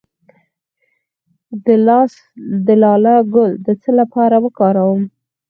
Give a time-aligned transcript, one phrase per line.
[2.65, 5.03] د لاله ګل د څه لپاره وکاروم؟